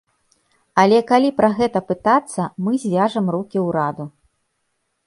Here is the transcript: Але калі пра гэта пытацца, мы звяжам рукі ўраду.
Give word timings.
Але 0.83 0.97
калі 1.11 1.29
пра 1.41 1.51
гэта 1.61 1.79
пытацца, 1.91 2.49
мы 2.69 2.83
звяжам 2.87 3.25
рукі 3.39 3.57
ўраду. 3.69 4.13